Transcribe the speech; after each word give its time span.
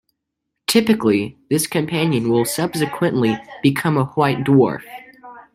Typically 0.65 1.37
this 1.51 1.67
companion 1.67 2.27
will 2.31 2.43
subsequently 2.43 3.39
become 3.61 3.97
a 3.97 4.05
white 4.05 4.43
dwarf. 4.43 4.81